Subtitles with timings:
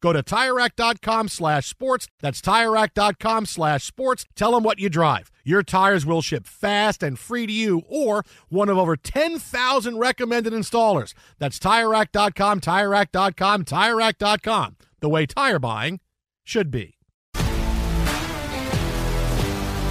[0.00, 2.08] Go to TireRack.com slash sports.
[2.20, 4.26] That's TireRack.com slash sports.
[4.36, 5.30] Tell them what you drive.
[5.44, 10.52] Your tires will ship fast and free to you or one of over 10,000 recommended
[10.52, 11.14] installers.
[11.38, 14.76] That's TireRack.com, TireRack.com, TireRack.com.
[15.00, 16.00] The way tire buying
[16.44, 16.98] should be.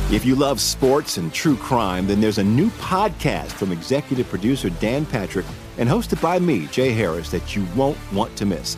[0.10, 4.70] If you love sports and true crime, then there's a new podcast from executive producer
[4.70, 5.46] Dan Patrick
[5.78, 8.78] and hosted by me, Jay Harris, that you won't want to miss.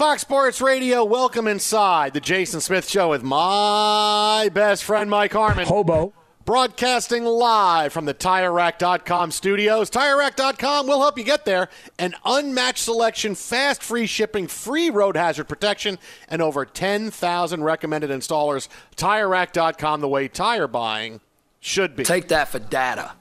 [0.00, 5.66] Fox Sports Radio, welcome inside the Jason Smith Show with my best friend Mike Harmon.
[5.66, 6.14] Hobo.
[6.46, 9.90] Broadcasting live from the TireRack.com studios.
[9.90, 11.68] TireRack.com will help you get there.
[11.98, 18.68] An unmatched selection, fast free shipping, free road hazard protection, and over 10,000 recommended installers.
[18.96, 21.20] TireRack.com, the way tire buying
[21.60, 22.04] should be.
[22.04, 23.12] Take that for data.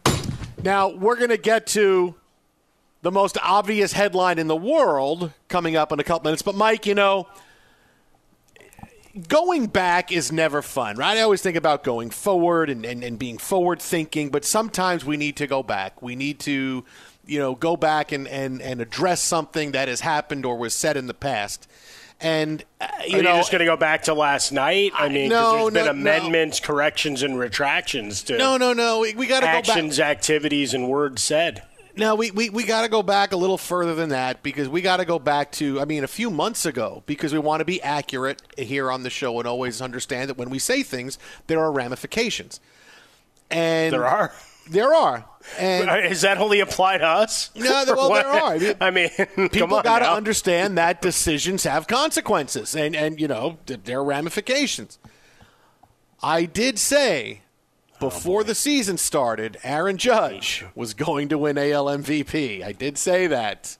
[0.63, 2.15] Now, we're going to get to
[3.01, 6.41] the most obvious headline in the world coming up in a couple minutes.
[6.41, 7.27] But, Mike, you know,
[9.27, 11.17] going back is never fun, right?
[11.17, 15.17] I always think about going forward and, and, and being forward thinking, but sometimes we
[15.17, 16.01] need to go back.
[16.01, 16.83] We need to,
[17.25, 20.97] you know, go back and, and, and address something that has happened or was said
[20.97, 21.67] in the past.
[22.21, 24.91] And, uh, you Are know, you just going to go back to last night?
[24.93, 26.11] I mean, No, there's been no, no.
[26.11, 28.99] amendments, corrections, and retractions to no, no, no.
[28.99, 29.69] We, we got to go back.
[29.69, 31.63] actions, activities, and words said.
[31.99, 34.81] No, we, we, we got to go back a little further than that because we
[34.81, 37.65] got to go back to, I mean, a few months ago because we want to
[37.65, 41.59] be accurate here on the show and always understand that when we say things, there
[41.59, 42.61] are ramifications.
[43.51, 44.31] And There are.
[44.69, 45.25] There are.
[45.57, 47.49] And Does uh, that only apply to us?
[47.55, 48.23] No, there- well, what?
[48.23, 48.75] there are.
[48.79, 53.27] I mean, I mean, people got to understand that decisions have consequences and, and you
[53.27, 54.99] know, th- there are ramifications.
[56.23, 57.41] I did say
[57.99, 62.63] before the season started, Aaron Judge was going to win AL MVP.
[62.63, 63.77] I did say that.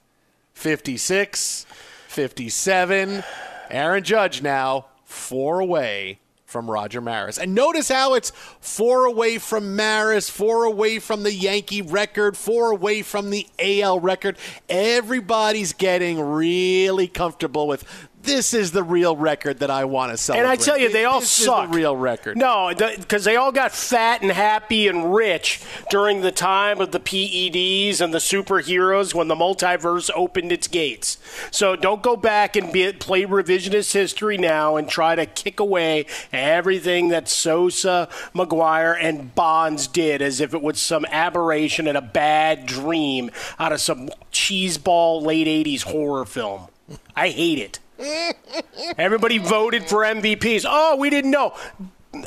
[0.54, 1.66] 56,
[2.08, 3.24] 57.
[3.70, 6.18] Aaron Judge now four away
[6.50, 7.38] from Roger Maris.
[7.38, 8.30] And notice how it's
[8.60, 14.00] four away from Maris, four away from the Yankee record, four away from the AL
[14.00, 14.36] record.
[14.68, 17.84] Everybody's getting really comfortable with
[18.22, 20.50] this is the real record that I want to celebrate.
[20.50, 21.64] And I tell you, they all this suck.
[21.64, 22.36] Is the real record.
[22.36, 27.00] No, because they all got fat and happy and rich during the time of the
[27.00, 31.18] PEDs and the superheroes when the multiverse opened its gates.
[31.50, 36.06] So don't go back and be, play revisionist history now and try to kick away
[36.32, 42.02] everything that Sosa, McGwire, and Bonds did as if it was some aberration and a
[42.02, 46.68] bad dream out of some cheeseball late 80s horror film.
[47.16, 47.78] I hate it.
[48.98, 50.64] Everybody voted for MVPs.
[50.68, 51.54] Oh, we didn't know.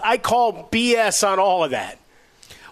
[0.04, 2.00] I call BS on all of that.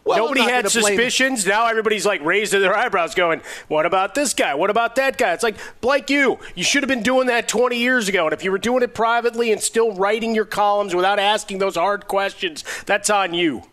[0.04, 1.46] Well, Nobody had suspicions.
[1.46, 4.56] Now everybody's like raising their eyebrows, going, "What about this guy?
[4.56, 7.78] What about that guy?" It's like Blake, you you should have been doing that 20
[7.78, 8.26] years ago.
[8.26, 11.76] And if you were doing it privately and still writing your columns without asking those
[11.76, 13.64] hard questions, that's on you.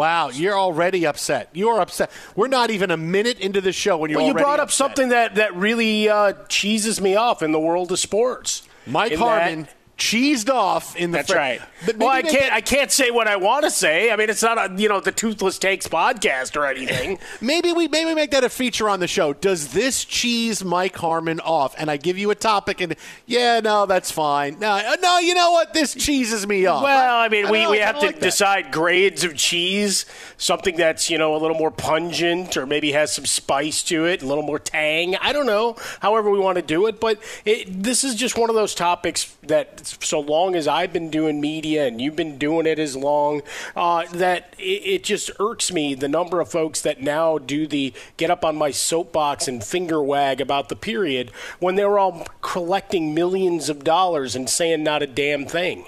[0.00, 1.50] Wow, you're already upset.
[1.52, 2.10] You're upset.
[2.34, 4.76] We're not even a minute into the show when you're Well, you brought up upset.
[4.78, 8.62] something that that really uh, cheeses me off in the world of sports.
[8.86, 11.18] Mike Harmon that- cheesed off in the.
[11.18, 11.62] That's fir- right.
[11.86, 12.52] But well, I can't.
[12.52, 14.10] I can't say what I want to say.
[14.10, 17.18] I mean, it's not a you know the Toothless Takes podcast or anything.
[17.40, 19.32] Maybe we maybe make that a feature on the show.
[19.32, 21.74] Does this cheese Mike Harmon off?
[21.78, 24.58] And I give you a topic, and yeah, no, that's fine.
[24.58, 25.72] No, uh, no, you know what?
[25.74, 26.82] This cheeses me off.
[26.82, 30.06] Well, I mean, I we, we have to like decide grades of cheese.
[30.38, 34.22] Something that's you know a little more pungent, or maybe has some spice to it,
[34.22, 35.16] a little more tang.
[35.16, 35.76] I don't know.
[36.00, 39.36] However, we want to do it, but it, this is just one of those topics
[39.42, 43.42] that, so long as I've been doing media and you've been doing it as long,
[43.76, 47.92] uh, that it, it just irks me the number of folks that now do the
[48.16, 52.26] get up on my soapbox and finger wag about the period when they were all
[52.42, 55.86] collecting millions of dollars and saying not a damn thing.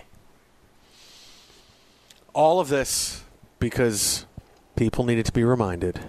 [2.34, 3.24] all of this
[3.58, 4.26] because
[4.76, 6.00] people needed to be reminded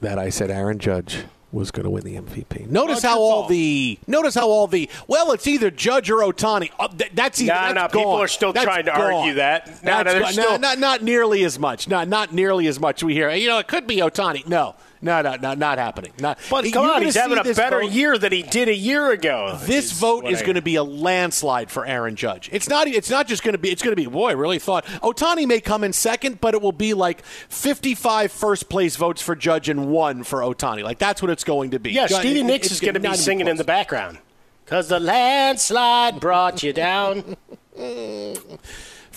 [0.00, 2.68] that I said Aaron Judge was going to win the MVP.
[2.68, 6.70] Notice how all the notice how all the well, it's either Judge or Ohtani.
[6.78, 9.12] Uh, th- that's either, Nah, that's nah, people are still That's trying to gone.
[9.12, 9.82] argue that.
[9.82, 11.88] Nah, nah, still- not not nearly as much.
[11.88, 13.30] Not not nearly as much we hear.
[13.30, 14.46] You know, it could be Ohtani.
[14.46, 16.12] No, no, no, no not happening.
[16.18, 16.38] Not.
[16.50, 19.10] But You're come on, he's having a better vote- year than he did a year
[19.10, 19.58] ago.
[19.62, 22.48] This vote is I- going to be a landslide for Aaron Judge.
[22.52, 22.88] It's not.
[22.88, 23.70] It's not just going to be.
[23.70, 24.06] It's going to be.
[24.06, 28.32] Boy, I really thought Ohtani may come in second, but it will be like 55
[28.32, 30.82] first place votes for Judge and one for Ohtani.
[30.82, 31.92] Like that's what it's going to be.
[31.92, 34.18] Yeah, Ju- Stevie it- Nicks is going to be singing in the background.
[34.64, 37.36] Because the landslide brought you down.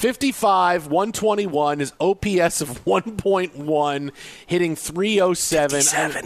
[0.02, 4.12] 55, 121 is OPS of 1.1,
[4.48, 5.70] hitting 307.
[5.70, 6.26] 57.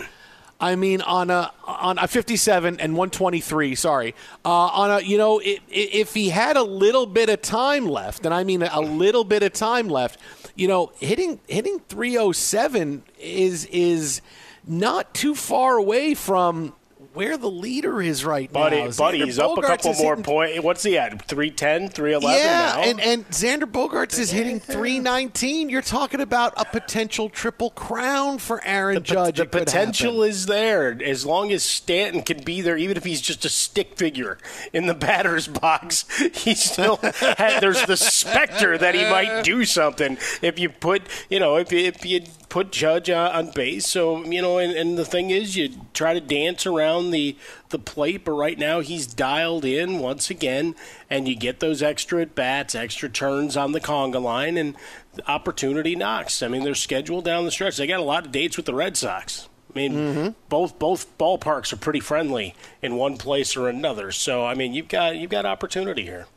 [0.62, 3.75] I, I mean, on a on a 57 and 123.
[3.75, 8.25] Sorry, uh, on a you know, if he had a little bit of time left,
[8.25, 10.22] and I mean a little bit of time left,
[10.56, 14.22] you know, hitting hitting 307 is is
[14.66, 16.74] not too far away from
[17.15, 18.91] where the leader is right Buddy, now.
[18.91, 20.62] buddy, Xander he's up a couple more points.
[20.62, 21.27] What's he at?
[21.27, 22.83] 310, 311 yeah, now?
[22.83, 24.59] and and Xander Bogaerts is hitting
[25.00, 25.69] 319.
[25.69, 29.38] You're talking about a potential triple crown for Aaron the, Judge.
[29.38, 30.29] the potential happen.
[30.29, 33.97] is there as long as Stanton can be there, even if he's just a stick
[33.97, 34.38] figure
[34.73, 36.06] in the batter's box.
[36.35, 41.39] He still had, there's the specter that he might do something if you put you
[41.39, 42.23] know if if you
[42.56, 43.86] put Judge on, on base.
[43.86, 47.36] So you know, and, and the thing is, you try to dance around the
[47.68, 50.74] the plate, but right now he's dialed in once again,
[51.10, 54.74] and you get those extra at bats, extra turns on the conga line, and
[55.15, 56.41] the opportunity knocks.
[56.41, 57.75] I mean, they're scheduled down the stretch.
[57.75, 59.50] They got a lot of dates with the Red Sox.
[59.70, 60.27] I mean, Mm-hmm.
[60.48, 64.13] both both ballparks are pretty friendly in one place or another.
[64.13, 66.27] So I mean, you've got you've got opportunity here.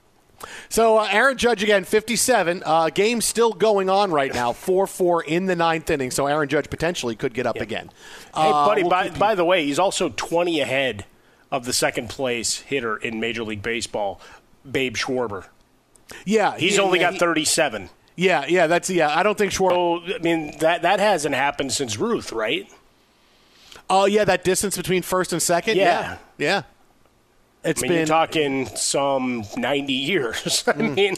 [0.69, 2.63] So uh, Aaron Judge again, 57.
[2.65, 6.11] Uh, game still going on right now, 4-4 in the ninth inning.
[6.11, 7.91] So Aaron Judge potentially could get up again.
[8.35, 8.83] Hey, Uh, buddy.
[8.83, 11.05] we'll by, by the way, he's also 20 ahead
[11.51, 14.21] of the second place hitter in Major League Baseball,
[14.71, 15.47] Babe Schwarber.
[16.25, 17.91] yeah, He's he- only yeah, got he- 37.
[18.17, 19.17] Yeah, yeah, that's yeah.
[19.17, 20.07] I don't think Schwarber.
[20.09, 22.69] So I mean, that that hasn't happened since Ruth, right?
[23.89, 25.77] Oh yeah, that distance between first and second.
[25.77, 26.17] Yeah.
[26.37, 26.47] yeah.
[26.47, 26.63] yeah.
[27.65, 30.65] It's I mean, been talking some 90 years.
[30.67, 31.17] I mean,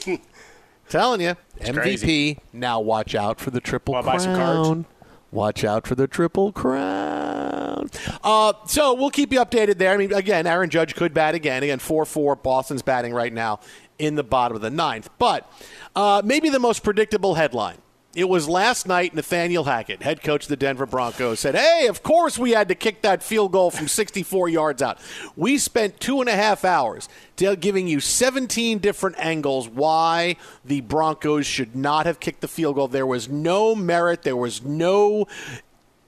[0.88, 1.74] Telling you, MVP.
[1.74, 2.38] crazy.
[2.52, 4.16] Now watch out for the triple Wanna crown.
[4.18, 4.84] buy some cards?
[5.30, 7.88] Watch out for the triple crown.
[8.24, 9.92] Uh, so we'll keep you updated there.
[9.92, 11.62] I mean, again, Aaron Judge could bat again.
[11.62, 12.34] Again, four four.
[12.34, 13.60] Boston's batting right now
[14.00, 15.08] in the bottom of the ninth.
[15.18, 15.48] But
[15.94, 17.78] uh, maybe the most predictable headline
[18.12, 19.14] It was last night.
[19.14, 22.74] Nathaniel Hackett, head coach of the Denver Broncos, said, Hey, of course we had to
[22.74, 24.98] kick that field goal from 64 yards out.
[25.36, 31.46] We spent two and a half hours giving you 17 different angles why the Broncos
[31.46, 32.88] should not have kicked the field goal.
[32.88, 35.28] There was no merit, there was no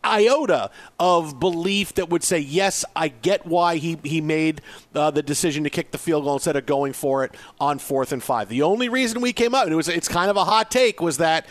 [0.05, 4.61] iota of belief that would say, yes, I get why he, he made
[4.93, 8.13] uh, the decision to kick the field goal instead of going for it on fourth
[8.13, 8.49] and five.
[8.49, 11.01] The only reason we came out, and it was it's kind of a hot take,
[11.01, 11.47] was that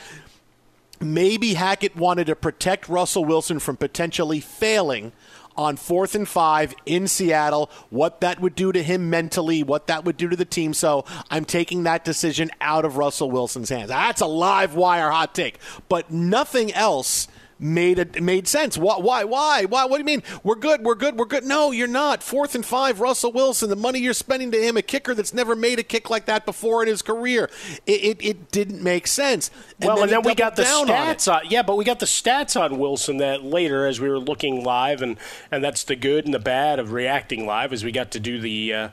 [1.02, 5.12] maybe Hackett wanted to protect Russell Wilson from potentially failing
[5.58, 10.06] on fourth and five in Seattle, what that would do to him mentally, what that
[10.06, 10.74] would do to the team.
[10.74, 13.90] So I'm taking that decision out of Russell Wilson's hands.
[13.90, 17.28] That's a live wire hot take, but nothing else
[17.62, 18.78] made it made sense.
[18.78, 19.24] Why, why?
[19.24, 19.66] Why?
[19.66, 19.86] Why?
[19.86, 20.24] What do you mean?
[20.44, 20.82] We're good.
[20.82, 21.18] We're good.
[21.18, 21.46] We're good.
[21.46, 22.24] No, you're not.
[22.24, 23.00] Fourth and five.
[23.00, 23.70] Russell Wilson.
[23.70, 26.46] The money you're spending to him, a kicker that's never made a kick like that
[26.46, 27.50] before in his career.
[27.86, 29.52] It, it, it didn't make sense.
[29.80, 32.00] And well, then and then we got the stats on, on, Yeah, but we got
[32.00, 35.18] the stats on Wilson that later as we were looking live, and
[35.52, 38.42] and that's the good and the bad of reacting live as we got to do
[38.42, 38.74] the.
[38.74, 38.90] Uh,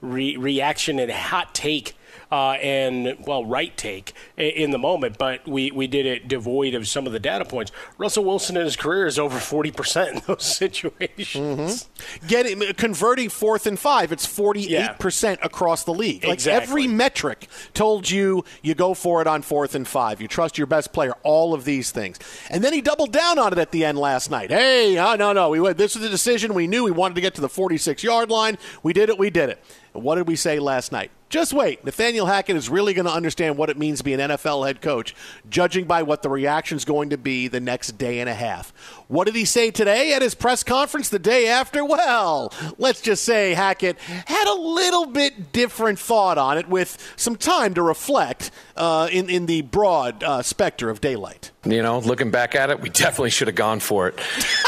[0.00, 1.94] re- reaction and hot take
[2.30, 6.86] uh, and well, right take in the moment, but we, we did it devoid of
[6.86, 7.72] some of the data points.
[7.98, 11.88] Russell Wilson in his career is over forty percent in those situations.
[11.88, 12.26] Mm-hmm.
[12.26, 16.24] Getting converting fourth and five, it's forty eight percent across the league.
[16.24, 16.68] Like exactly.
[16.68, 20.20] every metric told you you go for it on fourth and five.
[20.20, 21.14] You trust your best player.
[21.22, 22.18] All of these things,
[22.48, 24.50] and then he doubled down on it at the end last night.
[24.50, 25.78] Hey, uh, no, no, we went.
[25.78, 28.30] This was a decision we knew we wanted to get to the forty six yard
[28.30, 28.56] line.
[28.82, 29.18] We did it.
[29.18, 29.58] We did it.
[29.92, 31.10] What did we say last night?
[31.30, 31.84] Just wait.
[31.84, 34.82] Nathaniel Hackett is really going to understand what it means to be an NFL head
[34.82, 35.14] coach,
[35.48, 38.72] judging by what the reaction is going to be the next day and a half.
[39.06, 41.84] What did he say today at his press conference the day after?
[41.84, 47.36] Well, let's just say Hackett had a little bit different thought on it with some
[47.36, 51.50] time to reflect uh, in, in the broad uh, specter of daylight.
[51.66, 54.18] You know, looking back at it, we definitely should have gone for it.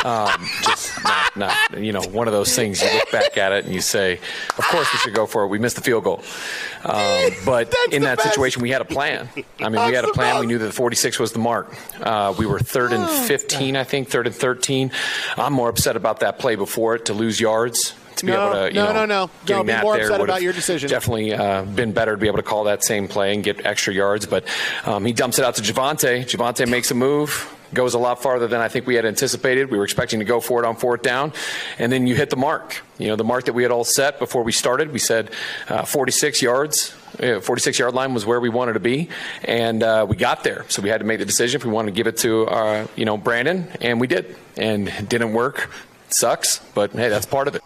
[0.04, 3.64] Um, just not, not, you know, one of those things you look back at it
[3.64, 4.21] and you say,
[4.59, 5.47] of course we should go for it.
[5.47, 6.23] We missed the field goal.
[6.85, 8.28] Um, but in that best.
[8.28, 9.31] situation, we had a plan.
[9.59, 10.40] I mean, we had a plan.
[10.40, 11.75] We knew that the 46 was the mark.
[11.99, 14.92] Uh, we were third and 15, I think, third and 13.
[15.38, 18.69] I'm more upset about that play before it to lose yards to be no, able
[18.69, 19.64] to, no, know, no, no, no.
[19.64, 20.88] Be more upset about your decision.
[20.88, 23.93] Definitely uh, been better to be able to call that same play and get extra
[23.93, 24.26] yards.
[24.26, 24.45] But
[24.85, 26.25] um, he dumps it out to Javonte.
[26.25, 29.71] Javonte makes a move goes a lot farther than I think we had anticipated.
[29.71, 31.33] We were expecting to go for it on fourth down,
[31.79, 32.83] and then you hit the mark.
[32.99, 34.93] You know, the mark that we had all set before we started.
[34.93, 35.31] We said
[35.69, 36.95] uh, 46 yards.
[37.19, 39.11] 46 yard line was where we wanted to be,
[39.45, 40.64] and uh, we got there.
[40.69, 42.87] So we had to make the decision if we wanted to give it to, uh,
[42.97, 44.35] you know, Brandon, and we did.
[44.57, 45.71] And it didn't work.
[46.09, 47.62] It sucks, but hey, that's part of it.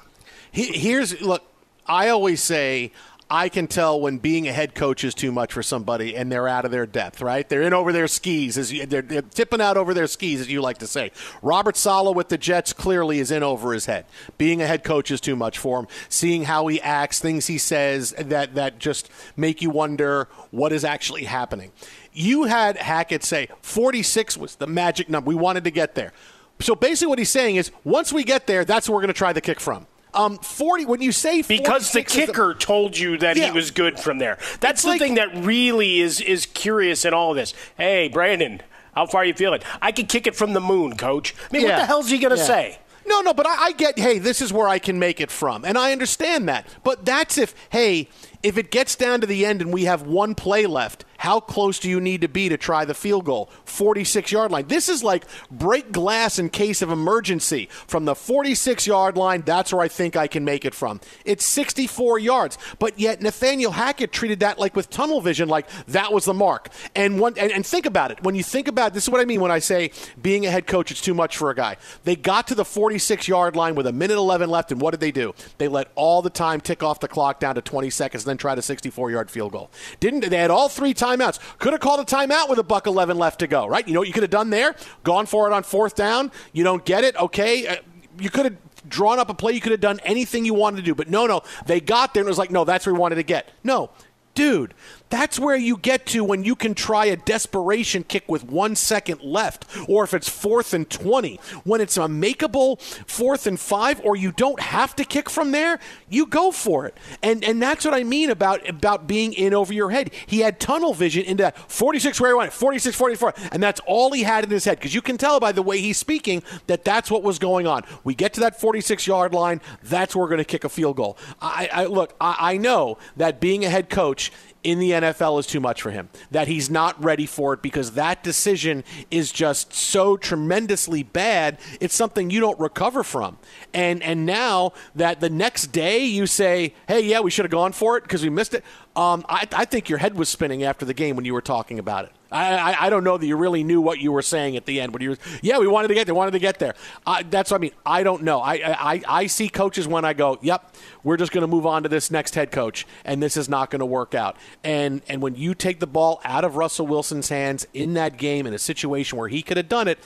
[0.52, 1.42] Here's look.
[1.86, 2.92] I always say
[3.28, 6.46] I can tell when being a head coach is too much for somebody and they're
[6.46, 7.48] out of their depth, right?
[7.48, 10.48] They're in over their skis, as you, they're, they're, tipping out over their skis, as
[10.48, 11.10] you like to say.
[11.42, 14.06] Robert Saleh with the Jets clearly is in over his head.
[14.38, 15.88] Being a head coach is too much for him.
[16.08, 20.84] Seeing how he acts, things he says that that just make you wonder what is
[20.84, 21.72] actually happening.
[22.12, 25.26] You had Hackett say 46 was the magic number.
[25.26, 26.12] We wanted to get there.
[26.60, 29.14] So basically, what he's saying is once we get there, that's where we're going to
[29.14, 29.86] try the kick from.
[30.14, 30.86] Um, forty.
[30.86, 33.46] When you say because the kicker the, told you that yeah.
[33.46, 34.38] he was good from there.
[34.60, 37.52] That's the like, thing that really is is curious in all of this.
[37.76, 38.62] Hey, Brandon,
[38.94, 39.60] how far are you feeling?
[39.82, 41.34] I can kick it from the moon, Coach.
[41.38, 41.68] I mean, yeah.
[41.68, 42.46] what the hell's he going to yeah.
[42.46, 42.78] say?
[43.08, 45.64] No, no, but I, I, get, hey, this is where I can make it from.
[45.64, 46.66] And I understand that.
[46.82, 48.08] But that's if, hey,
[48.42, 51.78] if it gets down to the end and we have one play left how close
[51.78, 53.50] do you need to be to try the field goal?
[53.64, 54.66] 46 yard line.
[54.68, 57.68] This is like break glass in case of emergency.
[57.86, 61.00] From the 46 yard line, that's where I think I can make it from.
[61.24, 66.12] It's 64 yards, but yet Nathaniel Hackett treated that like with tunnel vision, like that
[66.12, 66.68] was the mark.
[66.94, 68.22] And one and, and think about it.
[68.22, 70.66] When you think about this is what I mean when I say being a head
[70.66, 71.76] coach, it's too much for a guy.
[72.04, 75.00] They got to the 46 yard line with a minute 11 left, and what did
[75.00, 75.34] they do?
[75.58, 78.36] They let all the time tick off the clock down to 20 seconds, and then
[78.36, 79.70] tried a 64 yard field goal.
[80.00, 81.38] Didn't they had all three times timeouts.
[81.58, 83.86] Could have called a timeout with a buck 11 left to go, right?
[83.86, 84.74] You know what you could have done there?
[85.04, 86.30] Gone for it on fourth down.
[86.52, 87.16] You don't get it.
[87.16, 87.66] Okay.
[87.66, 87.76] Uh,
[88.18, 88.56] you could have
[88.88, 89.52] drawn up a play.
[89.52, 90.94] You could have done anything you wanted to do.
[90.94, 91.42] But no, no.
[91.66, 93.50] They got there and it was like, no, that's where we wanted to get.
[93.64, 93.90] No.
[94.34, 94.74] Dude,
[95.08, 99.22] that's where you get to when you can try a desperation kick with one second
[99.22, 101.38] left, or if it's fourth and 20.
[101.64, 105.78] When it's a makeable fourth and five, or you don't have to kick from there,
[106.08, 106.96] you go for it.
[107.22, 110.12] And and that's what I mean about, about being in over your head.
[110.26, 114.12] He had tunnel vision into that 46 where he went, 46, 44, and that's all
[114.12, 114.78] he had in his head.
[114.78, 117.82] Because you can tell by the way he's speaking that that's what was going on.
[118.04, 120.96] We get to that 46 yard line, that's where we're going to kick a field
[120.96, 121.16] goal.
[121.40, 124.32] I, I Look, I, I know that being a head coach
[124.64, 126.08] in the NFL is too much for him.
[126.30, 131.58] That he's not ready for it because that decision is just so tremendously bad.
[131.80, 133.38] It's something you don't recover from.
[133.72, 137.72] And and now that the next day you say, "Hey, yeah, we should have gone
[137.72, 140.84] for it because we missed it." Um, I, I think your head was spinning after
[140.84, 142.12] the game when you were talking about it.
[142.30, 144.80] I, I, I, don't know that you really knew what you were saying at the
[144.80, 144.92] end.
[144.92, 146.74] but you were, yeah, we wanted to get there, wanted to get there.
[147.06, 147.72] Uh, that's what I mean.
[147.84, 148.40] I don't know.
[148.40, 151.84] I, I, I see coaches when I go, yep, we're just going to move on
[151.84, 154.36] to this next head coach, and this is not going to work out.
[154.64, 158.46] And and when you take the ball out of Russell Wilson's hands in that game
[158.46, 159.98] in a situation where he could have done it,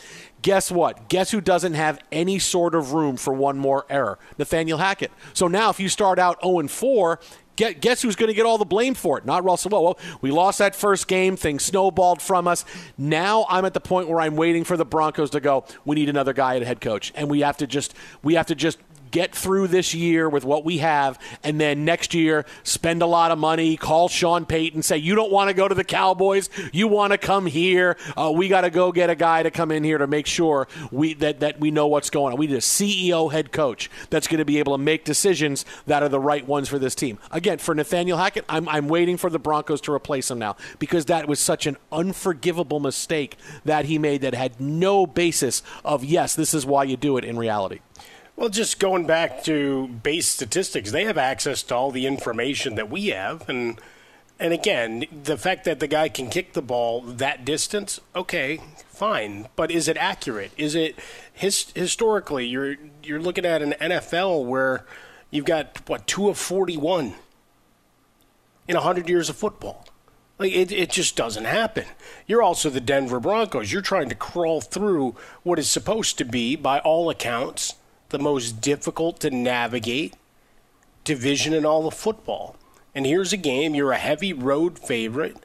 [0.42, 1.08] guess what?
[1.08, 4.18] Guess who doesn't have any sort of room for one more error?
[4.38, 5.10] Nathaniel Hackett.
[5.32, 7.20] So now if you start out 0 4,
[7.60, 9.24] guess who's going to get all the blame for it?
[9.24, 9.70] Not Russell.
[9.70, 11.36] Well, we lost that first game.
[11.36, 12.64] Things snowballed from us.
[12.98, 15.64] Now I'm at the point where I'm waiting for the Broncos to go.
[15.84, 18.54] We need another guy at head coach, and we have to just we have to
[18.54, 18.78] just
[19.10, 23.30] get through this year with what we have, and then next year spend a lot
[23.30, 23.76] of money.
[23.76, 27.18] Call Sean Payton, say you don't want to go to the Cowboys, you want to
[27.18, 27.96] come here.
[28.16, 30.68] Uh, we got to go get a guy to come in here to make sure
[30.90, 32.38] we that that we know what's going on.
[32.38, 36.02] We need a CEO head coach that's going to be able to make decisions that
[36.02, 37.18] are the right ones for this team.
[37.30, 41.06] Again, for Nathaniel Hackett, I'm I'm waiting for the Broncos to replace him now because
[41.06, 46.34] that was such an unforgivable mistake that he made that had no basis of yes,
[46.34, 47.80] this is why you do it in reality.
[48.40, 52.88] Well, just going back to base statistics, they have access to all the information that
[52.88, 53.78] we have, and
[54.38, 59.48] and again, the fact that the guy can kick the ball that distance, okay, fine,
[59.56, 60.52] but is it accurate?
[60.56, 60.98] Is it
[61.30, 62.46] his, historically?
[62.46, 64.86] You're you're looking at an NFL where
[65.30, 67.16] you've got what two of forty one
[68.66, 69.86] in hundred years of football.
[70.38, 71.84] Like it, it just doesn't happen.
[72.26, 73.70] You're also the Denver Broncos.
[73.70, 77.74] You're trying to crawl through what is supposed to be, by all accounts,
[78.10, 80.14] the most difficult to navigate
[81.04, 82.56] division in all of football.
[82.94, 85.36] And here's a game, you're a heavy road favorite,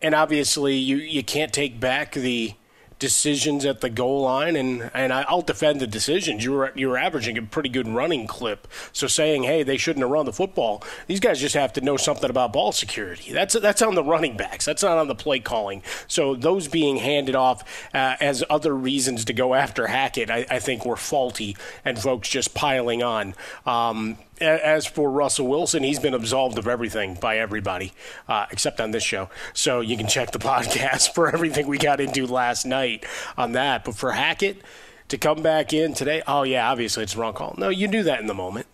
[0.00, 2.54] and obviously you, you can't take back the
[2.98, 6.44] decisions at the goal line, and, and I'll defend the decisions.
[6.44, 8.66] You were you were averaging a pretty good running clip.
[8.92, 11.96] So saying, hey, they shouldn't have run the football, these guys just have to know
[11.96, 13.32] something about ball security.
[13.32, 14.64] That's that's on the running backs.
[14.64, 15.82] That's not on the play calling.
[16.06, 17.62] So those being handed off
[17.94, 22.28] uh, as other reasons to go after Hackett, I, I, think were faulty, and folks
[22.28, 23.34] just piling on.
[23.64, 27.92] Um, as for Russell Wilson, he's been absolved of everything by everybody,
[28.28, 29.30] uh, except on this show.
[29.52, 33.04] So you can check the podcast for everything we got into last night
[33.36, 33.84] on that.
[33.84, 34.62] But for Hackett
[35.08, 37.54] to come back in today, oh, yeah, obviously it's wrong call.
[37.58, 38.66] No, you knew that in the moment.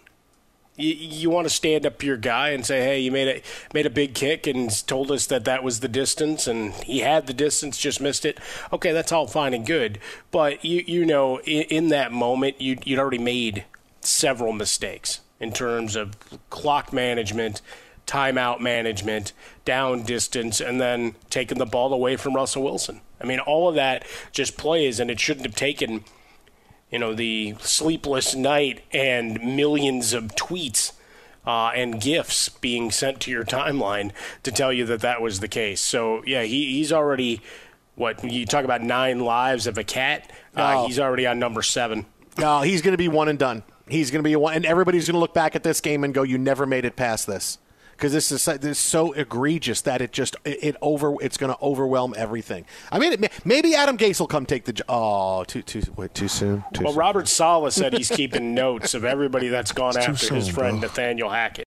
[0.76, 3.42] You, you want to stand up to your guy and say, "Hey, you made a
[3.74, 7.26] made a big kick and told us that that was the distance, and he had
[7.26, 8.38] the distance, just missed it."
[8.72, 9.98] Okay, that's all fine and good,
[10.30, 13.66] but you you know, in, in that moment, you you'd already made
[14.00, 16.16] several mistakes in terms of
[16.48, 17.60] clock management,
[18.06, 19.32] timeout management,
[19.64, 23.00] down distance, and then taking the ball away from Russell Wilson.
[23.20, 26.04] I mean, all of that just plays, and it shouldn't have taken,
[26.90, 30.92] you know, the sleepless night and millions of tweets
[31.44, 34.12] uh, and gifts being sent to your timeline
[34.44, 35.80] to tell you that that was the case.
[35.80, 37.40] So, yeah, he, he's already,
[37.96, 40.86] what, you talk about nine lives of a cat, uh, oh.
[40.86, 42.06] he's already on number seven.
[42.38, 43.64] No, he's going to be one and done.
[43.88, 46.14] He's going to be one, and everybody's going to look back at this game and
[46.14, 47.58] go, "You never made it past this."
[47.92, 51.62] Because this is this is so egregious that it just it, over it's going to
[51.62, 52.64] overwhelm everything.
[52.90, 54.82] I mean, it, maybe Adam Gase will come take the.
[54.88, 56.64] Oh, too too wait, too soon.
[56.72, 56.98] Too well, soon.
[56.98, 60.88] Robert Saleh said he's keeping notes of everybody that's gone after soon, his friend bro.
[60.88, 61.66] Nathaniel Hackett.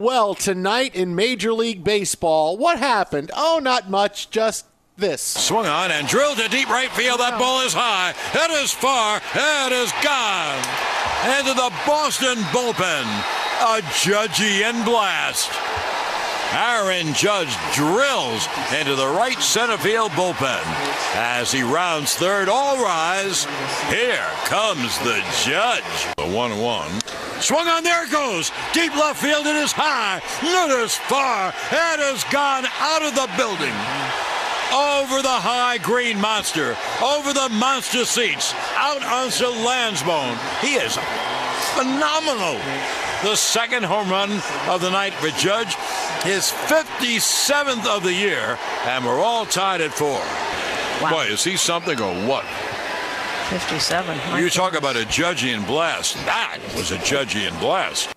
[0.00, 3.32] Well, tonight in Major League Baseball, what happened?
[3.34, 4.64] Oh, not much, just
[4.96, 5.20] this.
[5.20, 7.18] Swung on and drilled to deep right field.
[7.18, 8.14] That ball is high.
[8.32, 9.16] It is far.
[9.34, 10.62] It is gone.
[11.40, 13.02] Into the Boston bullpen.
[13.58, 15.50] A Judgian blast.
[16.54, 18.46] Aaron Judge drills
[18.78, 20.62] into the right center field bullpen.
[21.16, 23.46] As he rounds third, all rise.
[23.90, 26.14] Here comes the Judge.
[26.18, 27.27] The 1 1.
[27.40, 28.50] Swung on, there it goes.
[28.72, 30.20] Deep left field, it is high.
[30.42, 31.48] It is far.
[31.48, 33.74] It has gone out of the building
[34.72, 40.36] over the high green monster, over the monster seats, out onto Lansdowne.
[40.60, 40.98] He is
[41.74, 42.60] phenomenal.
[43.22, 44.30] The second home run
[44.68, 45.74] of the night for Judge,
[46.22, 50.20] his 57th of the year, and we're all tied at four.
[51.02, 51.10] Wow.
[51.10, 52.44] Boy, is he something or what?
[53.48, 54.38] 57.
[54.38, 56.16] You talk about a Judgian blast.
[56.26, 58.12] That was a Judgian blast.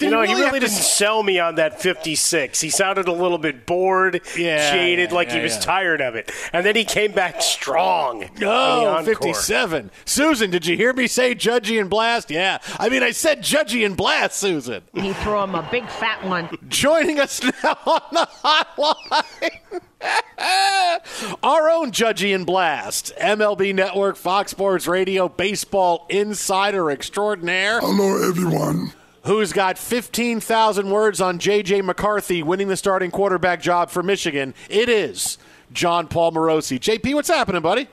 [0.00, 2.60] You know, he really didn't sell me on that 56.
[2.60, 5.60] He sounded a little bit bored, yeah, jaded, yeah, like yeah, he was yeah.
[5.60, 6.30] tired of it.
[6.52, 8.28] And then he came back strong.
[8.42, 9.90] Oh, 57.
[10.04, 12.30] Susan, did you hear me say Judgy and Blast?
[12.30, 12.58] Yeah.
[12.78, 14.82] I mean, I said Judgy and Blast, Susan.
[14.94, 16.48] He threw him a big fat one.
[16.68, 19.80] Joining us now on the hotline.
[21.42, 27.80] Our own Judgy and Blast, MLB Network, Fox Sports Radio, baseball insider extraordinaire.
[27.80, 28.92] Hello, everyone.
[29.26, 31.82] Who's got 15,000 words on J.J.
[31.82, 34.54] McCarthy winning the starting quarterback job for Michigan?
[34.70, 35.36] It is
[35.72, 36.78] Jon Paul Morosi.
[36.78, 37.88] JP, what's happening, buddy?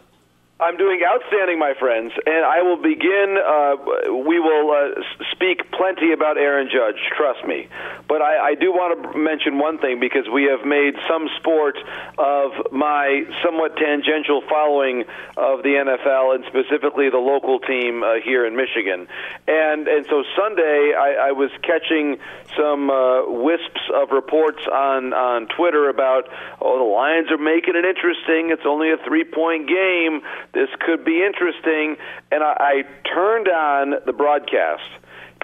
[0.60, 3.38] I'm doing outstanding, my friends, and I will begin.
[3.42, 7.68] Uh, we will uh, speak plenty about Aaron Judge, trust me.
[8.08, 11.78] But I, I do want to mention one thing because we have made some sport
[12.20, 18.46] of my somewhat tangential following of the NFL and specifically the local team uh, here
[18.46, 19.08] in Michigan.
[19.48, 22.20] And and so Sunday, I, I was catching
[22.56, 26.30] some uh, wisps of reports on on Twitter about
[26.62, 28.52] oh the Lions are making it interesting.
[28.54, 30.22] It's only a three point game.
[30.54, 31.98] This could be interesting.
[32.32, 34.84] And I, I turned on the broadcast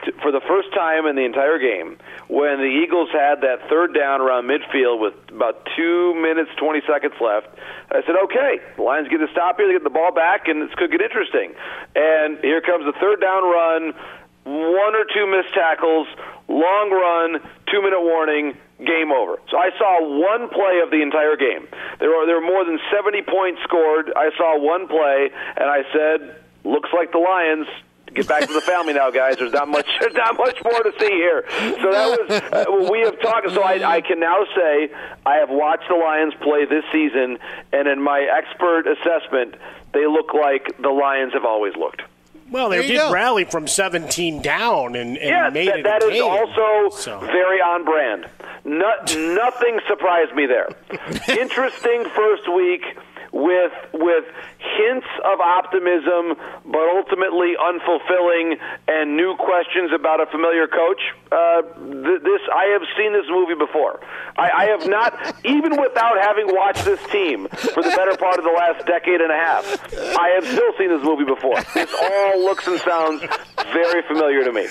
[0.06, 3.94] t- for the first time in the entire game, when the Eagles had that third
[3.94, 7.48] down around midfield with about two minutes twenty seconds left,
[7.92, 10.62] I said, "Okay, the Lions get to stop here, they get the ball back, and
[10.62, 11.54] this could get interesting."
[11.96, 13.94] And here comes the third down run,
[14.46, 16.08] one or two missed tackles,
[16.48, 19.40] long run, two minute warning, game over.
[19.52, 21.68] So I saw one play of the entire game.
[22.00, 24.12] There were there were more than 70 points scored.
[24.16, 27.68] I saw one play, and I said, "Looks like the Lions."
[28.14, 29.38] Get back to the family now, guys.
[29.38, 29.86] There's not much.
[30.00, 31.46] There's not much more to see here.
[31.50, 33.52] So that was uh, we have talked.
[33.52, 34.90] So I, I can now say
[35.26, 37.38] I have watched the Lions play this season,
[37.72, 39.56] and in my expert assessment,
[39.94, 42.02] they look like the Lions have always looked.
[42.52, 43.12] Well, they did go.
[43.12, 46.24] rally from 17 down and, and Yes, made that, it that a is game.
[46.24, 48.28] also So- very on brand.
[48.66, 50.68] No, nothing surprised me there.
[51.40, 52.82] Interesting first week
[53.32, 54.26] with with
[54.58, 61.02] hints of optimism, but ultimately unfulfilling and new questions about a familiar coach.
[61.32, 64.02] Uh, th- this I have seen this movie before.
[64.38, 68.46] I, I have not, even without having watched this team for the better part of
[68.46, 69.66] the last decade and a half.
[70.18, 71.62] I have still seen this movie before.
[71.74, 73.24] This all looks and sounds
[73.72, 74.68] very familiar to me.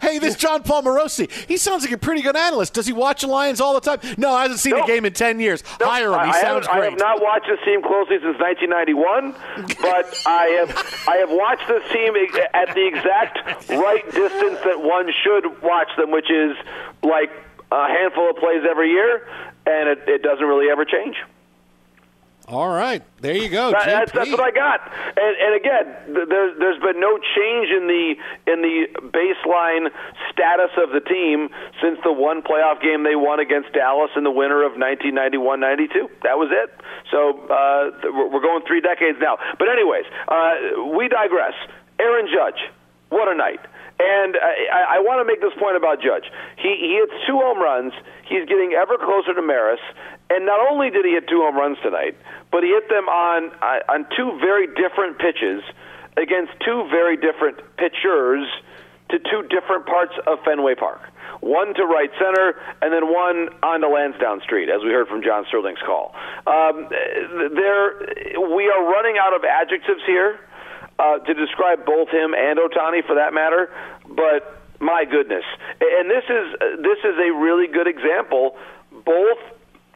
[0.00, 1.30] Hey, this Jon Paul Morosi.
[1.46, 2.74] He sounds like a pretty good analyst.
[2.74, 4.00] Does he watch the Lions all the time?
[4.16, 5.62] No, I haven't seen a game in ten years.
[5.80, 6.20] Hire him.
[6.20, 9.32] He I, sounds haven't, I have not watched this team closely since 1991,
[9.80, 12.14] but I have I have watched this team
[12.54, 16.56] at the exact right distance that one should watch them, which is
[17.02, 17.30] like
[17.70, 19.26] a handful of plays every year,
[19.66, 21.16] and it, it doesn't really ever change.
[22.48, 23.70] All right, there you go.
[23.72, 24.80] That- that's, that's what I got.
[25.20, 25.84] And, and again,
[26.16, 28.16] th- there's there's been no change in the
[28.50, 29.90] in the baseline
[30.32, 31.50] status of the team
[31.82, 36.08] since the one playoff game they won against Dallas in the winter of 1991-92.
[36.22, 36.72] That was it.
[37.10, 39.36] So uh, we're we're going three decades now.
[39.58, 41.52] But anyways, uh, we digress.
[42.00, 42.60] Aaron Judge,
[43.10, 43.60] what a night.
[44.00, 46.30] And I, I want to make this point about Judge.
[46.56, 47.92] He, he hits two home runs.
[48.30, 49.80] He's getting ever closer to Maris.
[50.30, 52.16] And not only did he hit two home runs tonight,
[52.50, 55.62] but he hit them on uh, on two very different pitches
[56.16, 58.46] against two very different pitchers
[59.10, 61.00] to two different parts of Fenway Park.
[61.40, 65.44] One to right center, and then one onto Lansdowne Street, as we heard from John
[65.46, 66.14] Sterling's call.
[66.46, 67.94] Um, there,
[68.36, 70.40] we are running out of adjectives here
[70.98, 73.70] uh, to describe both him and Ohtani, for that matter.
[74.08, 75.44] But my goodness,
[75.80, 76.46] and this is
[76.82, 78.56] this is a really good example.
[79.04, 79.38] Both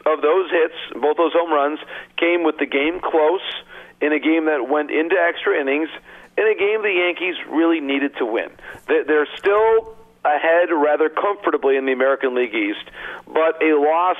[0.07, 1.79] of those hits, both those home runs,
[2.17, 3.41] came with the game close
[4.01, 5.89] in a game that went into extra innings,
[6.37, 8.51] in a game the Yankees really needed to win.
[8.89, 12.85] They- They're still ahead rather comfortably in the American League East,
[13.27, 14.17] but a loss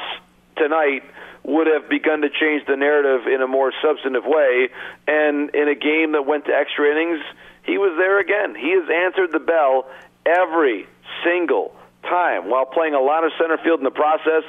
[0.57, 1.05] tonight
[1.45, 4.69] would have begun to change the narrative in a more substantive way.
[5.09, 7.21] And in a game that went to extra innings,
[7.65, 8.55] he was there again.
[8.55, 9.89] He has answered the bell
[10.25, 10.87] every
[11.25, 14.43] single time while playing a lot of center field in the process.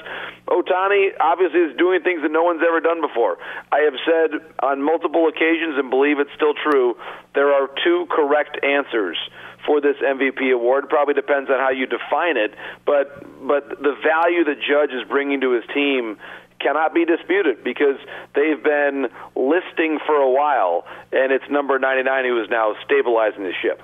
[0.47, 3.37] Ohtani obviously is doing things that no one's ever done before.
[3.71, 6.95] I have said on multiple occasions and believe it's still true,
[7.35, 9.17] there are two correct answers
[9.65, 10.89] for this MVP award.
[10.89, 12.53] Probably depends on how you define it,
[12.85, 16.17] but but the value that Judge is bringing to his team
[16.59, 17.99] cannot be disputed because
[18.35, 23.53] they've been listing for a while, and it's number 99 who is now stabilizing the
[23.61, 23.81] ship.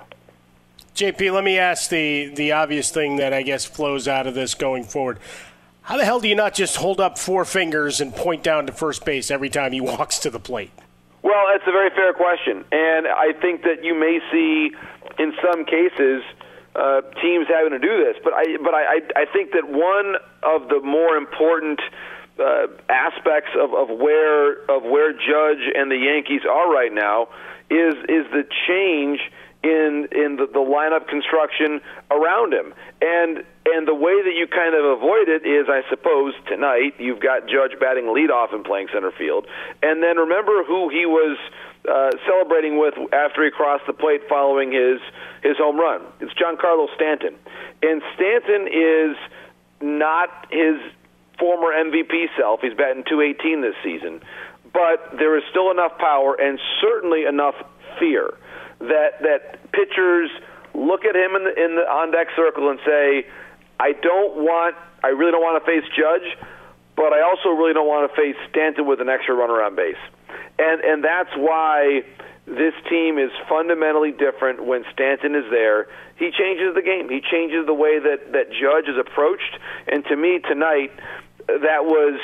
[1.00, 4.54] JP, let me ask the, the obvious thing that I guess flows out of this
[4.54, 5.20] going forward.
[5.82, 8.74] How the hell do you not just hold up four fingers and point down to
[8.74, 10.72] first base every time he walks to the plate?
[11.22, 14.72] Well, that's a very fair question, and I think that you may see
[15.18, 16.22] in some cases
[16.76, 18.18] uh, teams having to do this.
[18.22, 21.80] But I, but I, I think that one of the more important
[22.38, 27.30] uh, aspects of, of where of where Judge and the Yankees are right now
[27.70, 29.22] is is the change
[29.64, 34.74] in in the, the lineup construction around him, and and the way that you kind
[34.74, 39.12] of avoid it is, I suppose, tonight you've got Judge batting leadoff and playing center
[39.12, 39.48] field,
[39.84, 41.38] and then remember who he was
[41.88, 45.02] uh, celebrating with after he crossed the plate following his
[45.44, 46.04] his home run.
[46.22, 47.36] It's Giancarlo Stanton,
[47.84, 49.18] and Stanton is
[49.82, 50.80] not his
[51.38, 52.62] former MVP self.
[52.62, 54.22] He's batting 218 this season,
[54.72, 57.56] but there is still enough power and certainly enough
[58.00, 58.36] fear
[58.80, 60.30] that that pitchers
[60.74, 63.26] look at him in the in the on deck circle and say,
[63.80, 66.38] "I don't want, I really don't want to face Judge,
[66.96, 70.02] but I also really don't want to face Stanton with an extra runner on base,"
[70.58, 72.04] and and that's why
[72.46, 75.88] this team is fundamentally different when Stanton is there.
[76.16, 77.08] He changes the game.
[77.10, 80.92] He changes the way that that Judge is approached, and to me tonight,
[81.48, 82.20] that was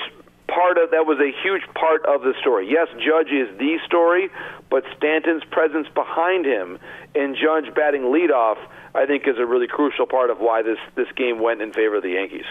[0.48, 2.70] part of that was a huge part of the story.
[2.70, 4.30] Yes, Judge is the story,
[4.70, 6.80] but Stanton's presence behind him
[7.16, 8.58] and Judge batting leadoff,
[8.94, 11.96] I think, is a really crucial part of why this this game went in favor
[11.96, 12.46] of the Yankees.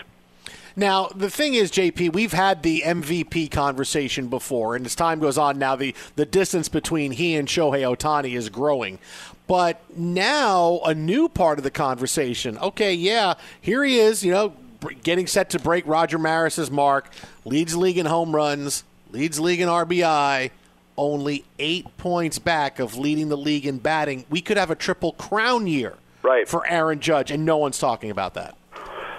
[0.77, 5.39] Now, the thing is, JP, we've had the MVP conversation before, and as time goes
[5.39, 8.99] on now, the, the distance between he and Shohei Ohtani is growing.
[9.47, 12.59] But now, a new part of the conversation.
[12.59, 14.55] Okay, yeah, here he is, you know,
[15.03, 17.11] getting set to break Roger Maris's mark,
[17.45, 20.51] leads league in home runs, leads league in RBI,
[20.97, 24.25] only eight points back of leading the league in batting.
[24.31, 26.49] We could have a triple crown year right.
[26.49, 28.57] for Aaron Judge, and no one's talking about that.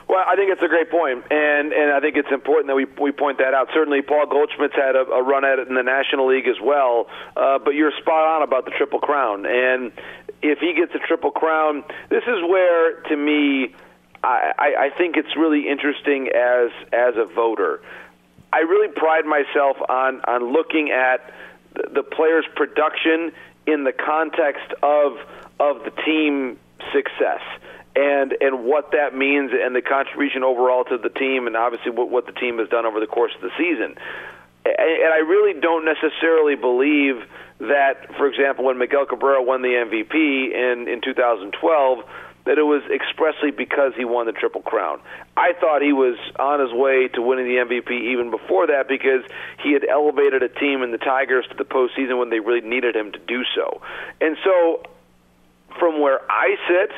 [0.08, 2.86] Well, I think it's a great point, and and I think it's important that we
[3.02, 3.70] we point that out.
[3.74, 7.08] Certainly, Paul Goldschmidt's had a, a run at it in the National League as well.
[7.36, 9.92] Uh, but you're spot on about the Triple Crown, and
[10.44, 13.74] if he gets a Triple Crown, this is where, to me,
[14.26, 17.82] I, I, think it's really interesting as as a voter.
[18.52, 21.34] I really pride myself on on looking at
[21.74, 23.32] the, the player's production
[23.68, 25.18] in the context of
[25.60, 26.60] of the team
[26.94, 27.42] success
[27.96, 32.10] and and what that means and the contribution overall to the team and obviously what,
[32.10, 33.96] what the team has done over the course of the season.
[34.66, 37.24] And, and I really don't necessarily believe
[37.60, 42.04] that, for example, when Miguel Cabrera won the MVP in in 2012
[42.46, 45.00] that it was expressly because he won the Triple Crown.
[45.36, 49.24] I thought he was on his way to winning the MVP even before that because
[49.64, 52.96] he had elevated a team in the Tigers to the postseason when they really needed
[52.96, 53.82] him to do so.
[54.22, 54.84] And so,
[55.80, 56.92] from where I sit,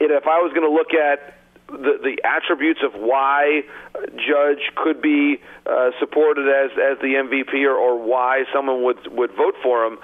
[0.00, 1.36] if I was going to look at
[1.70, 3.62] the the attributes of why
[4.16, 9.30] Judge could be uh, supported as as the MVP or, or why someone would would
[9.32, 9.98] vote for him,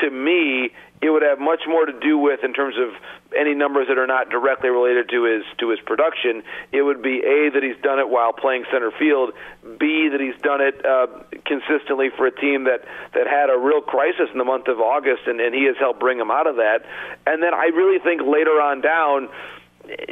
[0.00, 0.70] to me
[1.02, 2.94] it would have much more to do with in terms of
[3.36, 6.44] any numbers that are not directly related to his to his production.
[6.70, 9.32] It would be a that he's done it while playing center field,
[9.80, 11.08] b that he's done it uh,
[11.44, 15.26] consistently for a team that that had a real crisis in the month of August,
[15.26, 16.86] and, and he has helped bring them out of that.
[17.26, 19.28] And then I really think later on down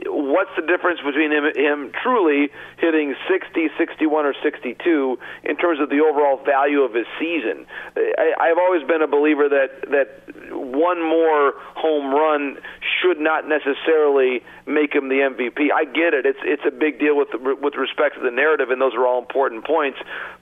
[0.07, 5.91] what's the difference between him, him truly hitting 60, 61, or 62 in terms of
[5.91, 7.67] the overall value of his season?
[7.97, 10.09] I, I've always been a believer that that
[10.53, 12.59] one more home run
[13.01, 15.69] should not necessarily make him the MVP.
[15.75, 18.81] I get it; it's it's a big deal with with respect to the narrative, and
[18.81, 19.99] those are all important points.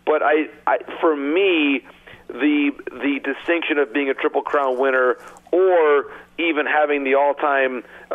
[0.07, 1.85] But I, I for me
[2.29, 5.17] the the distinction of being a triple crown winner
[5.51, 6.07] or
[6.39, 8.15] even having the all-time uh,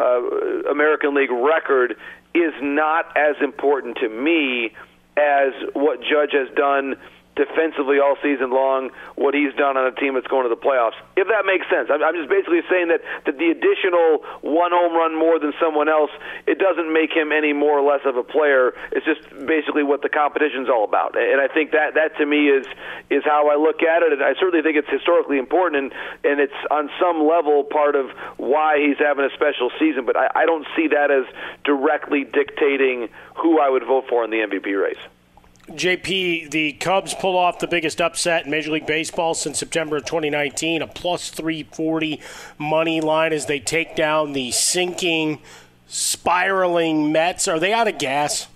[0.69, 1.95] American League record
[2.33, 4.73] is not as important to me
[5.17, 6.95] as what Judge has done
[7.35, 10.97] defensively all season long, what he's done on a team that's going to the playoffs.
[11.17, 15.17] If that makes sense, I'm, just basically saying that that the additional one home run
[15.17, 16.11] more than someone else,
[16.45, 18.73] it doesn't make him any more or less of a player.
[18.91, 22.49] It's just basically what the competition's all about, and I think that that to me
[22.49, 22.67] is
[23.09, 24.13] is how I look at it.
[24.13, 25.93] And I certainly think it's historically important, and
[26.23, 30.05] and it's on some level part of why he's having a special season.
[30.05, 31.25] But I, I don't see that as
[31.63, 35.01] directly dictating who I would vote for in the MVP race.
[35.69, 40.05] JP, the Cubs pull off the biggest upset in Major League Baseball since September of
[40.05, 42.19] 2019, a plus 340
[42.57, 45.39] money line as they take down the sinking,
[45.87, 47.47] spiraling Mets.
[47.47, 48.47] Are they out of gas?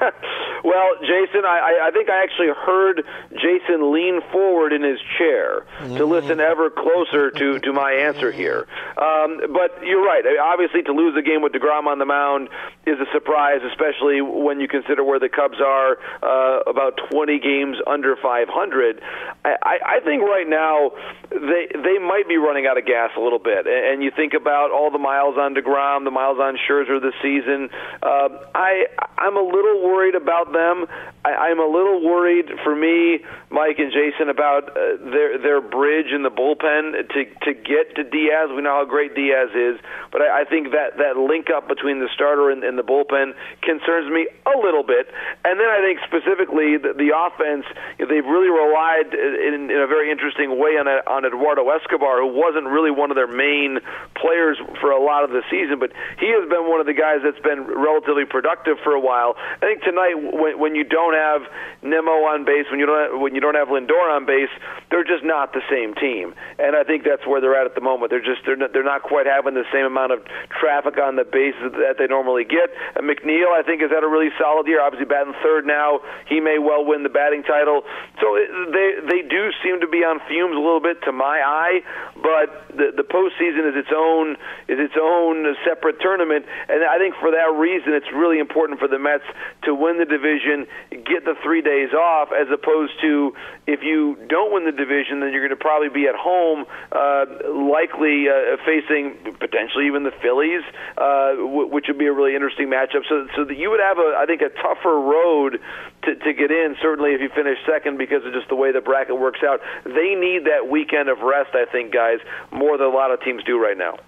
[0.68, 3.02] Well, Jason, I, I think I actually heard
[3.32, 5.64] Jason lean forward in his chair
[5.96, 8.66] to listen ever closer to, to my answer here.
[8.98, 10.22] Um, but you're right.
[10.42, 12.50] Obviously, to lose the game with DeGrom on the mound
[12.84, 17.78] is a surprise, especially when you consider where the Cubs are uh, about 20 games
[17.86, 19.00] under 500.
[19.46, 20.90] I, I, I think right now
[21.30, 23.66] they they might be running out of gas a little bit.
[23.66, 27.70] And you think about all the miles on DeGrom, the miles on Scherzer this season.
[28.02, 28.84] Uh, I
[29.16, 30.90] I'm a little worried about them.
[31.22, 36.10] I, I'm a little worried for me, Mike and Jason, about uh, their their bridge
[36.10, 38.50] in the bullpen to to get to Diaz.
[38.50, 39.78] We know how great Diaz is,
[40.10, 43.34] but I, I think that that link up between the starter and, and the bullpen
[43.62, 45.06] concerns me a little bit.
[45.44, 47.64] And then I think specifically the, the offense,
[47.98, 51.68] you know, they've really relied in, in a very interesting way on a, on Eduardo
[51.70, 53.78] Escobar, who wasn't really one of their main
[54.16, 57.20] players for a lot of the season, but he has been one of the guys
[57.22, 59.36] that's been relatively productive for a while.
[59.38, 61.42] I think tonight when, when you don't have
[61.82, 64.50] Nimmo on base, when you don't have, when you don't have Lindor on base,
[64.90, 66.34] they're just not the same team.
[66.58, 68.10] And I think that's where they're at at the moment.
[68.10, 70.22] They're just they're not, they're not quite having the same amount of
[70.54, 72.70] traffic on the base that they normally get.
[72.94, 74.80] And McNeil, I think, has had a really solid year.
[74.80, 77.82] Obviously, batting third now, he may well win the batting title.
[78.22, 81.42] So it, they they do seem to be on fumes a little bit to my
[81.42, 81.82] eye,
[82.14, 84.38] but the the postseason is its own
[84.70, 88.88] is its own separate tournament, and I think for that reason, it's really important for
[88.88, 89.26] the Mets
[89.64, 93.34] to win the division division, get the three days off, as opposed to
[93.66, 97.26] if you don't win the division, then you're going to probably be at home, uh,
[97.52, 100.62] likely uh, facing potentially even the Phillies,
[100.96, 103.02] uh, w- which would be a really interesting matchup.
[103.08, 105.60] So, so that you would have a, I think, a tougher road
[106.04, 106.76] to, to get in.
[106.80, 110.14] Certainly, if you finish second, because of just the way the bracket works out, they
[110.14, 111.54] need that weekend of rest.
[111.54, 112.18] I think, guys,
[112.50, 113.98] more than a lot of teams do right now.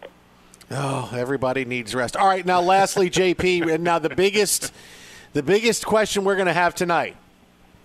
[0.72, 2.16] Oh, everybody needs rest.
[2.16, 4.72] All right, now lastly, JP, and now the biggest,
[5.32, 7.16] the biggest question we're going to have tonight: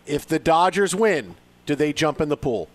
[0.06, 1.36] If the Dodgers win,
[1.66, 2.70] do they jump in the pool?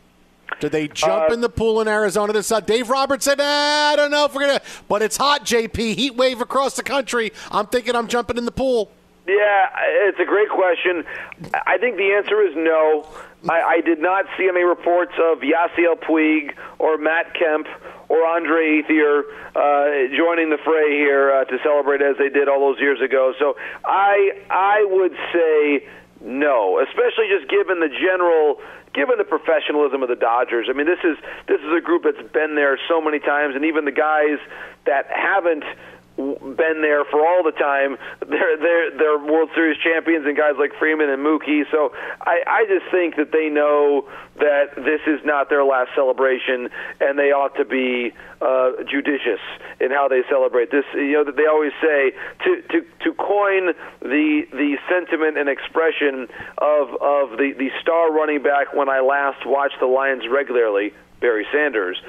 [0.59, 2.67] Do they jump Uh, in the pool in Arizona this side?
[2.67, 5.95] Dave Roberts said, ah, I don't know if we're gonna, but it's hot, JP.
[5.95, 7.33] Heat wave across the country.
[7.51, 8.91] I'm thinking I'm jumping in the pool.
[9.27, 9.67] Yeah,
[10.09, 11.05] it's a great question.
[11.55, 13.07] I think the answer is no.
[13.49, 17.67] I, I did not see any reports of Yasiel Puig or Matt Kemp
[18.09, 19.23] or Andre Ethier
[19.55, 23.33] uh, joining the fray here uh, to celebrate as they did all those years ago.
[23.39, 25.89] So I I would say
[26.21, 28.61] no, especially just given the general
[28.93, 30.67] given the professionalism of the Dodgers.
[30.69, 31.17] I mean, this is
[31.47, 34.39] this is a group that's been there so many times, and even the guys
[34.87, 35.65] that haven't
[36.21, 37.97] been there for all the time.
[38.27, 41.65] They're they're they're World Series champions and guys like Freeman and Mookie.
[41.71, 46.69] So I I just think that they know that this is not their last celebration,
[47.01, 49.41] and they ought to be uh, judicious
[49.81, 50.85] in how they celebrate this.
[50.95, 52.13] You know that they always say
[52.45, 58.43] to to to coin the the sentiment and expression of of the the star running
[58.43, 60.93] back when I last watched the Lions regularly.
[61.21, 62.01] Barry Sanders,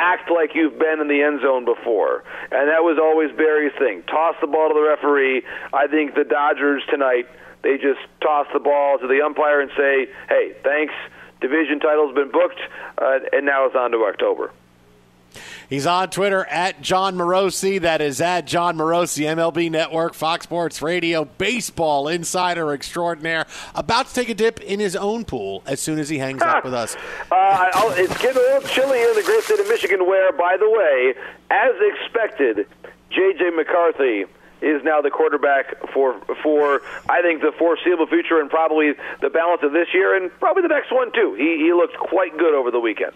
[0.00, 2.24] act like you've been in the end zone before.
[2.50, 4.02] And that was always Barry's thing.
[4.08, 5.44] Toss the ball to the referee.
[5.72, 7.28] I think the Dodgers tonight,
[7.62, 10.94] they just toss the ball to the umpire and say, hey, thanks.
[11.40, 12.60] Division title's been booked,
[12.98, 14.52] uh, and now it's on to October.
[15.70, 17.80] He's on Twitter at Jon Morosi.
[17.80, 23.46] That is at Jon Morosi, MLB Network, Fox Sports Radio, baseball insider extraordinaire.
[23.76, 26.64] About to take a dip in his own pool as soon as he hangs up
[26.64, 26.96] with us.
[27.30, 30.32] Uh, I'll, it's getting a little chilly here in the great state of Michigan, where,
[30.32, 31.14] by the way,
[31.50, 32.66] as expected,
[33.10, 33.50] J.J.
[33.50, 34.24] McCarthy
[34.60, 38.92] is now the quarterback for for I think the foreseeable future and probably
[39.22, 41.34] the balance of this year and probably the next one too.
[41.34, 43.12] He he looked quite good over the weekend.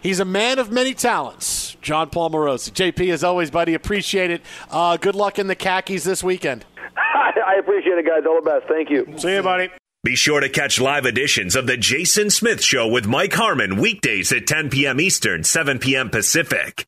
[0.00, 2.70] He's a man of many talents, Jon Paul Morosi.
[2.70, 4.42] JP, as always, buddy, appreciate it.
[4.70, 6.64] Uh, good luck in the khakis this weekend.
[6.96, 8.22] I appreciate it, guys.
[8.26, 8.66] All the best.
[8.66, 9.06] Thank you.
[9.18, 9.70] See you, buddy.
[10.02, 14.32] Be sure to catch live editions of The Jason Smith Show with Mike Harmon weekdays
[14.32, 14.98] at 10 p.m.
[14.98, 16.08] Eastern, 7 p.m.
[16.08, 16.86] Pacific.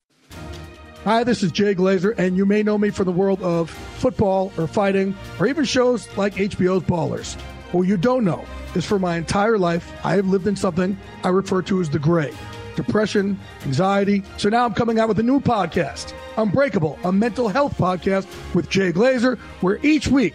[1.05, 4.51] Hi, this is Jay Glazer, and you may know me from the world of football
[4.57, 7.39] or fighting or even shows like HBO's Ballers.
[7.73, 11.29] What you don't know is for my entire life, I have lived in something I
[11.29, 12.33] refer to as the gray
[12.77, 14.23] depression, anxiety.
[14.37, 18.69] So now I'm coming out with a new podcast, Unbreakable, a mental health podcast with
[18.69, 20.35] Jay Glazer, where each week,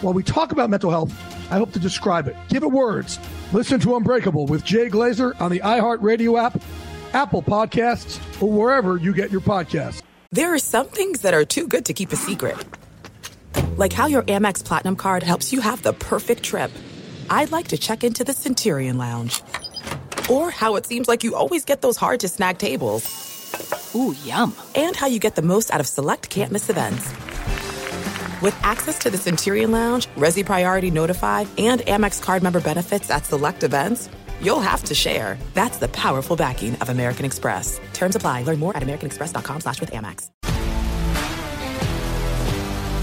[0.00, 1.12] while we talk about mental health,
[1.50, 3.18] I hope to describe it, give it words.
[3.52, 6.60] Listen to Unbreakable with Jay Glazer on the iHeartRadio app,
[7.12, 10.02] Apple Podcasts, or wherever you get your podcasts.
[10.32, 12.56] There are some things that are too good to keep a secret.
[13.76, 16.72] Like how your Amex Platinum card helps you have the perfect trip.
[17.30, 19.42] I'd like to check into the Centurion Lounge.
[20.30, 23.92] Or how it seems like you always get those hard to snag tables.
[23.94, 24.54] Ooh, yum.
[24.74, 27.12] And how you get the most out of select can't miss events.
[28.42, 33.24] With access to the Centurion Lounge, Resy Priority Notify, and Amex card member benefits at
[33.24, 34.08] select events,
[34.40, 35.38] you'll have to share.
[35.54, 37.80] That's the powerful backing of American Express.
[37.92, 38.42] Terms apply.
[38.42, 40.30] Learn more at americanexpress.com slash with Amex.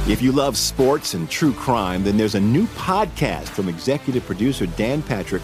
[0.10, 4.66] If you love sports and true crime, then there's a new podcast from executive producer
[4.66, 5.44] Dan Patrick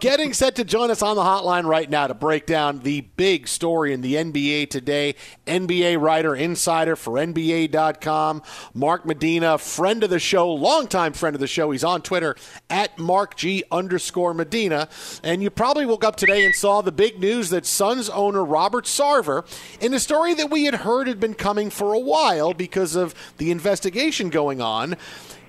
[0.00, 3.46] Getting set to join us on the hotline right now to break down the big
[3.46, 5.14] story in the NBA today.
[5.46, 8.42] NBA writer, insider for NBA.com,
[8.72, 11.70] Mark Medina, friend of the show, longtime friend of the show.
[11.70, 12.34] He's on Twitter
[12.70, 14.88] at MarkG underscore Medina.
[15.22, 18.86] And you probably woke up today and saw the big news that Suns owner Robert
[18.86, 19.44] Sarver,
[19.82, 23.14] in a story that we had heard had been coming for a while because of
[23.36, 24.96] the investigation going on,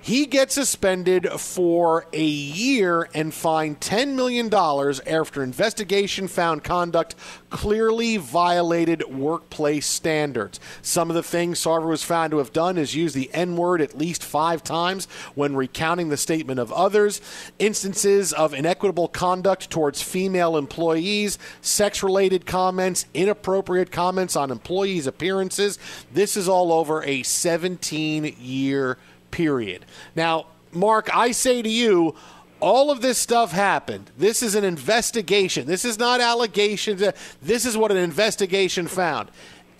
[0.02, 7.14] he gets suspended for a year and fined $10 million after investigation found conduct
[7.50, 10.58] clearly violated workplace standards.
[10.82, 13.80] Some of the things Sarver was found to have done is use the N word
[13.80, 17.20] at least five times when recounting the statement of others,
[17.60, 25.78] instances of inequitable conduct towards female employees, sex related comments, inappropriate comments on employees' appearances.
[26.12, 28.98] This is all over a 17 year
[29.32, 29.84] period.
[30.14, 32.14] Now, Mark, I say to you,
[32.60, 34.12] all of this stuff happened.
[34.16, 35.66] This is an investigation.
[35.66, 37.02] This is not allegations.
[37.42, 39.30] This is what an investigation found.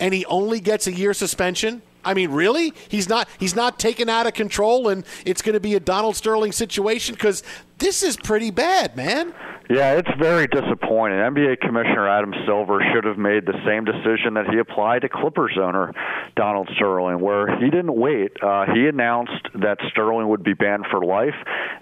[0.01, 1.81] And he only gets a year suspension?
[2.05, 2.73] I mean, really?
[2.89, 6.17] He's not he's not taken out of control and it's going to be a Donald
[6.17, 7.43] Sterling situation cuz
[7.83, 9.33] this is pretty bad, man.
[9.69, 11.19] Yeah, it's very disappointing.
[11.19, 15.57] NBA Commissioner Adam Silver should have made the same decision that he applied to Clippers
[15.59, 15.93] owner
[16.35, 18.31] Donald Sterling, where he didn't wait.
[18.41, 21.35] Uh, he announced that Sterling would be banned for life,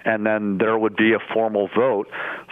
[0.06, 2.08] and then there would be a formal vote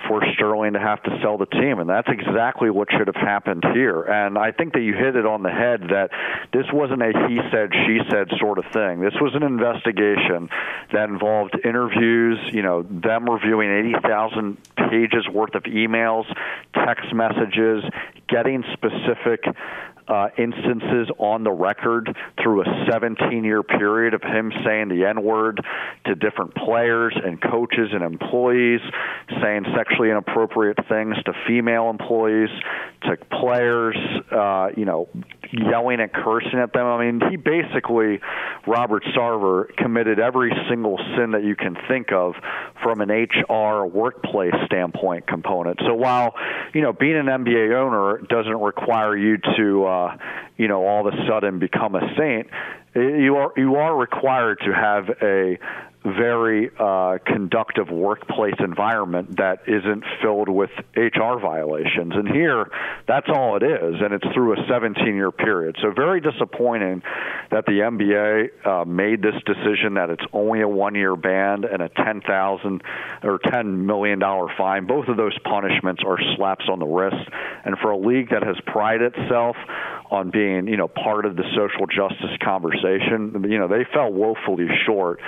[0.07, 3.63] for Sterling to have to sell the team, and that's exactly what should have happened
[3.73, 4.01] here.
[4.01, 6.09] And I think that you hit it on the head that
[6.53, 8.99] this wasn't a he said, she said sort of thing.
[8.99, 10.49] This was an investigation
[10.91, 14.57] that involved interviews, you know, them reviewing 80,000
[14.89, 16.25] pages worth of emails,
[16.73, 17.83] text messages,
[18.27, 19.43] getting specific
[20.07, 25.23] uh, instances on the record through a 17 year period of him saying the N
[25.23, 25.63] word
[26.05, 28.81] to different players and coaches and employees,
[29.41, 32.49] saying sexually inappropriate things to female employees,
[33.03, 33.95] to players,
[34.31, 35.07] uh, you know,
[35.51, 36.85] yelling and cursing at them.
[36.85, 38.19] I mean, he basically,
[38.67, 42.35] Robert Sarver, committed every single sin that you can think of
[42.83, 45.79] from an HR workplace standpoint component.
[45.85, 46.35] So while,
[46.73, 50.17] you know, being an NBA owner doesn't require you to, uh,
[50.57, 52.47] you know, all of a sudden become a saint,
[52.95, 55.57] you are you are required to have a
[56.03, 62.13] very uh, conductive workplace environment that isn't filled with HR violations.
[62.15, 62.71] And here,
[63.05, 65.75] that's all it is, and it's through a 17 year period.
[65.81, 67.03] So, very disappointing
[67.51, 71.81] that the NBA uh, made this decision that it's only a one year ban and
[71.81, 72.81] a 10,000
[73.23, 74.21] or $10 million
[74.57, 74.87] fine.
[74.87, 77.29] Both of those punishments are slaps on the wrist.
[77.65, 79.57] And for a league that has prided itself
[80.11, 84.67] on being, you know, part of the social justice conversation, you know, they fell woefully
[84.85, 85.19] short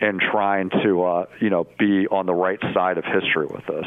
[0.00, 3.86] in trying to, uh, you know, be on the right side of history with this.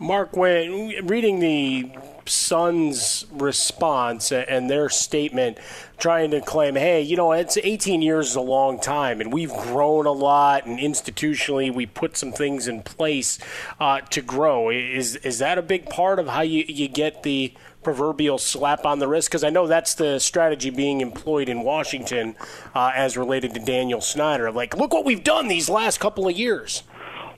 [0.00, 1.90] Mark, when reading the
[2.24, 5.58] Suns' response and their statement,
[5.98, 9.52] trying to claim, hey, you know, it's 18 years is a long time, and we've
[9.52, 13.40] grown a lot, and institutionally we put some things in place
[13.80, 14.70] uh, to grow.
[14.70, 17.52] Is is that a big part of how you, you get the
[17.82, 19.28] proverbial slap on the wrist?
[19.28, 22.36] Because I know that's the strategy being employed in Washington
[22.74, 24.50] uh, as related to Daniel Snyder.
[24.50, 26.82] Like, look what we've done these last couple of years.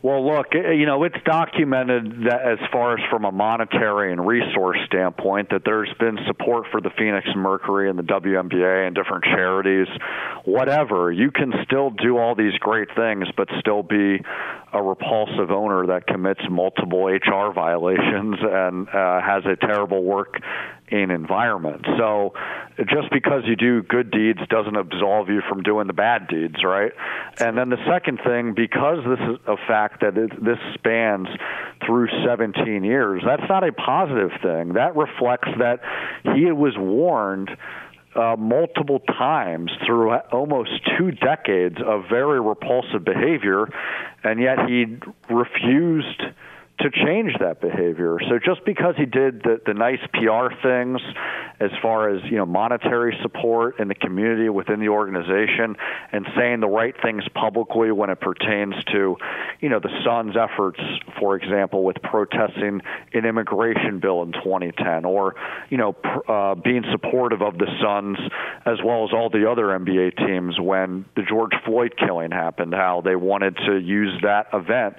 [0.02, 4.78] Well, look, you know, it's documented that as far as from a monetary and resource
[4.86, 9.88] standpoint that there's been support for the Phoenix Mercury and the WNBA and different charities,
[10.44, 11.12] whatever.
[11.12, 14.24] You can still do all these great things, but still be
[14.72, 20.40] a repulsive owner that commits multiple HR violations and uh, has a terrible work
[20.88, 21.84] in environment.
[21.98, 22.34] So
[22.78, 26.92] just because you do good deeds doesn't absolve you from doing the bad deeds, right?
[27.38, 31.28] And then the second thing, because this is a fact that it, this spans
[31.86, 34.74] through 17 years, that's not a positive thing.
[34.74, 35.80] That reflects that
[36.34, 37.50] he was warned
[38.14, 43.68] uh, multiple times through almost two decades of very repulsive behavior,
[44.24, 44.98] and yet he
[45.28, 46.22] refused
[46.80, 48.18] to change that behavior.
[48.28, 51.00] So just because he did the, the nice PR things
[51.60, 55.76] as far as you know monetary support in the community within the organization
[56.12, 59.16] and saying the right things publicly when it pertains to
[59.60, 60.80] you know the Suns' efforts,
[61.18, 62.80] for example, with protesting
[63.12, 65.34] an immigration bill in 2010, or
[65.68, 65.94] you know
[66.28, 68.18] uh, being supportive of the Suns
[68.64, 73.02] as well as all the other NBA teams when the George Floyd killing happened, how
[73.04, 74.96] they wanted to use that event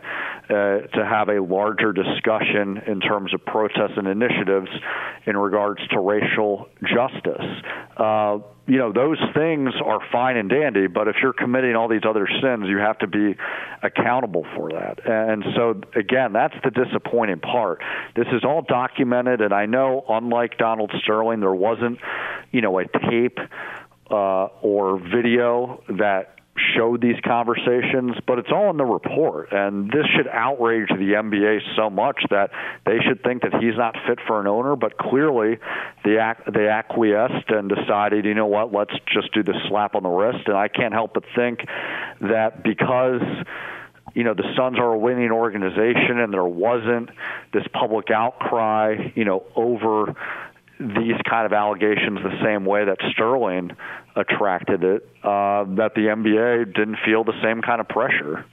[0.49, 1.41] uh, to have a
[1.71, 4.69] larger discussion in terms of protests and initiatives
[5.25, 7.45] in regards to racial justice.
[7.97, 12.05] Uh, you know, those things are fine and dandy, but if you're committing all these
[12.07, 13.35] other sins, you have to be
[13.83, 14.99] accountable for that.
[15.05, 17.81] And so, again, that's the disappointing part.
[18.15, 21.99] This is all documented, and I know, unlike Donald Sterling, there wasn't,
[22.51, 23.39] you know, a tape
[24.09, 26.35] uh, or video that
[26.75, 29.51] showed these conversations, but it's all in the report.
[29.51, 32.51] And this should outrage the NBA so much that
[32.85, 34.75] they should think that he's not fit for an owner.
[34.75, 35.57] But clearly,
[36.03, 40.03] they, ac- they acquiesced and decided, you know what, let's just do the slap on
[40.03, 40.47] the wrist.
[40.47, 41.59] And I can't help but think
[42.21, 43.21] that because
[44.13, 47.09] you know the Suns are a winning organization and there wasn't
[47.53, 50.15] this public outcry, you know, over
[50.81, 53.71] these kind of allegations the same way that Sterling
[54.15, 58.45] attracted it, uh, that the NBA didn't feel the same kind of pressure.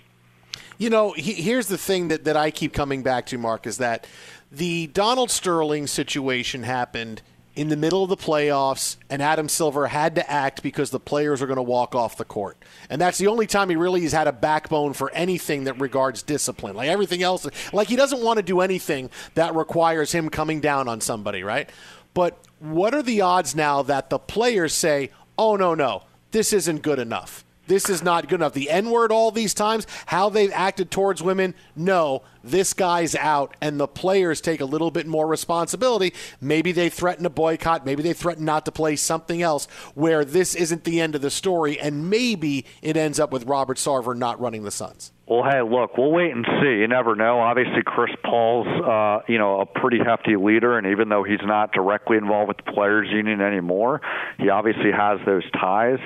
[0.78, 3.78] You know, he, here's the thing that, that I keep coming back to, Mark, is
[3.78, 4.06] that
[4.52, 7.22] the Donald Sterling situation happened
[7.58, 11.42] in the middle of the playoffs, and Adam Silver had to act because the players
[11.42, 12.56] are going to walk off the court.
[12.88, 16.22] And that's the only time he really has had a backbone for anything that regards
[16.22, 16.76] discipline.
[16.76, 20.86] Like everything else, like he doesn't want to do anything that requires him coming down
[20.86, 21.68] on somebody, right?
[22.14, 26.82] But what are the odds now that the players say, oh, no, no, this isn't
[26.82, 27.44] good enough?
[27.68, 28.54] This is not good enough.
[28.54, 33.56] The N word all these times, how they've acted towards women, no, this guy's out.
[33.60, 36.14] And the players take a little bit more responsibility.
[36.40, 37.84] Maybe they threaten a boycott.
[37.84, 41.30] Maybe they threaten not to play something else where this isn't the end of the
[41.30, 41.78] story.
[41.78, 45.12] And maybe it ends up with Robert Sarver not running the Suns.
[45.28, 46.80] Well, hey, look, we'll wait and see.
[46.80, 47.40] You never know.
[47.40, 51.72] Obviously, Chris Paul's, uh, you know, a pretty hefty leader, and even though he's not
[51.72, 54.00] directly involved with the players' union anymore,
[54.38, 55.98] he obviously has those ties.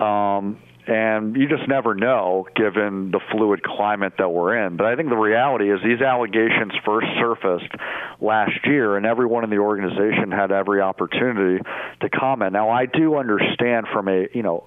[0.00, 0.58] Um,
[0.88, 4.76] and you just never know given the fluid climate that we're in.
[4.76, 7.72] But I think the reality is these allegations first surfaced
[8.20, 11.62] last year, and everyone in the organization had every opportunity
[12.00, 12.52] to comment.
[12.52, 14.64] Now, I do understand from a you know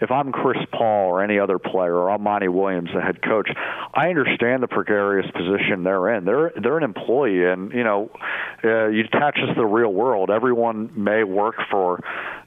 [0.00, 3.48] if I'm Chris Paul or any other player, or I'm Monty Williams, the head coach,
[3.94, 6.24] I understand the precarious position they're in.
[6.24, 8.10] They're they're an employee, and you know,
[8.64, 10.30] uh, you attach this to the real world.
[10.30, 12.00] Everyone may work for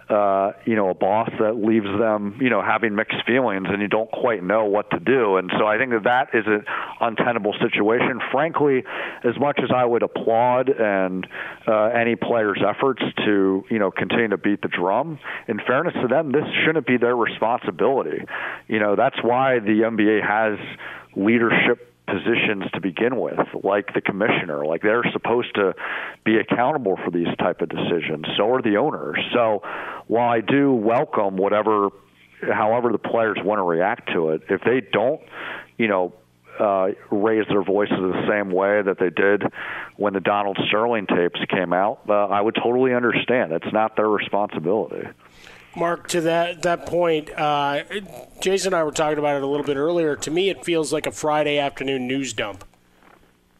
[0.10, 3.88] uh, you know, a boss that leaves them, you know, having mixed feelings and you
[3.88, 5.38] don't quite know what to do.
[5.38, 6.64] And so I think that that is an
[7.02, 8.20] untenable situation.
[8.32, 8.84] Frankly,
[9.24, 11.26] as much as I would applaud and
[11.68, 16.08] uh, any player's efforts to, you know, continue to beat the drum, in fairness to
[16.08, 18.24] them, this shouldn't be their responsibility.
[18.68, 20.60] You know, that's why the NBA has
[21.16, 24.66] leadership positions to begin with, like the commissioner.
[24.66, 25.74] Like they're supposed to
[26.24, 28.26] be accountable for these type of decisions.
[28.38, 29.20] So are the owners.
[29.34, 29.62] So
[30.08, 31.90] while I do welcome whatever,
[32.42, 35.22] however the players want to react to it, if they don't,
[35.78, 36.14] you know,
[36.60, 39.44] uh, raise their voices the same way that they did
[39.98, 43.52] when the Donald Sterling tapes came out, uh, I would totally understand.
[43.52, 45.08] It's not their responsibility.
[45.76, 47.84] Mark, to that that point, uh,
[48.40, 50.16] Jason and I were talking about it a little bit earlier.
[50.16, 52.64] To me, it feels like a Friday afternoon news dump.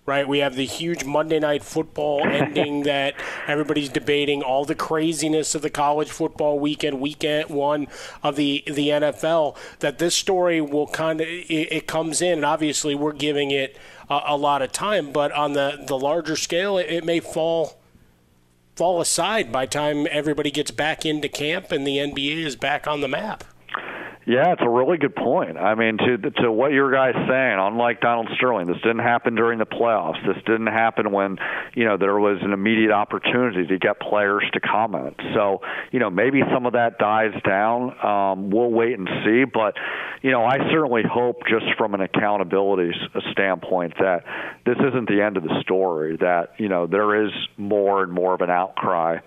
[0.06, 0.28] right?
[0.28, 3.16] We have the huge Monday night football ending that
[3.48, 7.88] everybody's debating, all the craziness of the college football weekend, weekend one
[8.24, 9.58] of the the NFL.
[9.80, 13.78] That this story will kind of it, it, comes in, and obviously we're giving it
[14.10, 17.78] a, a, lot of time, but on the the larger scale, it, it may fall
[18.76, 23.02] fall aside by time everybody gets back into camp and the NBA is back on
[23.02, 23.44] the map.
[24.28, 25.56] Yeah, it's a really good point.
[25.56, 29.60] I mean, to to what your guys saying, unlike Donald Sterling, this didn't happen during
[29.60, 30.18] the playoffs.
[30.26, 31.38] This didn't happen when
[31.76, 35.16] you know there was an immediate opportunity to get players to comment.
[35.36, 35.62] So
[35.92, 38.04] you know maybe some of that dies down.
[38.04, 39.76] Um, we'll wait and see, but
[40.24, 42.94] you know I certainly hope, just from an accountability
[43.32, 44.24] standpoint, that
[44.66, 46.18] this isn't the end of the story.
[46.18, 49.20] That you know there is more and more of an outcry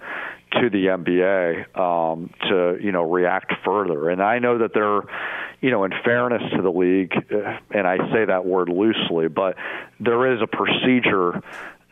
[0.52, 4.10] to the NBA um, to you know react further.
[4.10, 5.02] And I know that they're,
[5.60, 9.56] you know, in fairness to the league, uh, and I say that word loosely, but
[10.00, 11.42] there is a procedure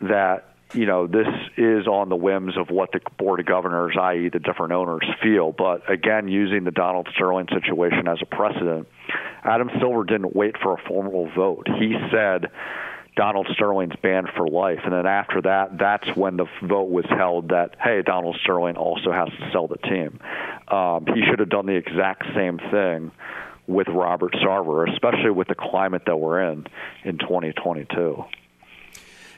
[0.01, 4.29] that you know this is on the whims of what the board of governors, i.e.,
[4.29, 5.53] the different owners, feel.
[5.53, 8.89] But again, using the Donald Sterling situation as a precedent,
[9.45, 11.69] Adam Silver didn't wait for a formal vote.
[11.79, 12.51] He said
[13.17, 14.81] Donald Sterling's banned for life.
[14.85, 19.11] And then after that, that's when the vote was held that, hey, Donald Sterling also
[19.11, 20.21] has to sell the team.
[20.69, 23.11] Um, he should have done the exact same thing
[23.67, 26.67] with Robert Sarver, especially with the climate that we're in
[27.05, 28.25] in 2022.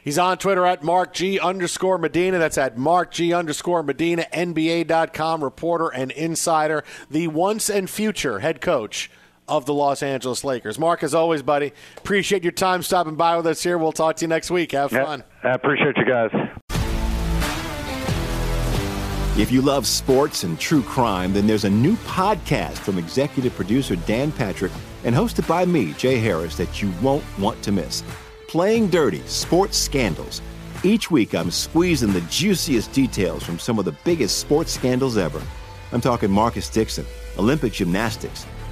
[0.02, 2.38] He's on Twitter at Mark G underscore Medina.
[2.38, 8.60] That's at Mark G underscore Medina, NBA.com reporter and insider, the once and future head
[8.60, 9.10] coach
[9.48, 10.78] of the Los Angeles Lakers.
[10.78, 13.78] Mark, as always, buddy, appreciate your time stopping by with us here.
[13.78, 14.72] We'll talk to you next week.
[14.72, 15.24] Have fun.
[15.42, 16.30] I appreciate you guys.
[19.38, 23.94] If you love sports and true crime, then there's a new podcast from executive producer
[23.94, 24.72] Dan Patrick
[25.04, 28.02] and hosted by me, Jay Harris, that you won't want to miss.
[28.48, 30.42] Playing Dirty Sports Scandals.
[30.82, 35.40] Each week, I'm squeezing the juiciest details from some of the biggest sports scandals ever.
[35.92, 37.06] I'm talking Marcus Dixon,
[37.38, 38.44] Olympic gymnastics